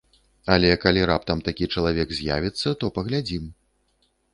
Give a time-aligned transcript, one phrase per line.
[0.55, 3.51] Але калі раптам такі чалавек з'явіцца, то паглядзім.